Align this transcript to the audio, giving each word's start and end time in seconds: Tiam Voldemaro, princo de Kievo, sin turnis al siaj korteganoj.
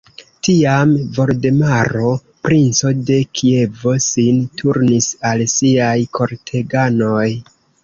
Tiam 0.45 0.93
Voldemaro, 1.17 2.13
princo 2.47 2.93
de 3.11 3.19
Kievo, 3.41 3.95
sin 4.07 4.41
turnis 4.63 5.13
al 5.35 5.47
siaj 5.55 5.93
korteganoj. 6.21 7.25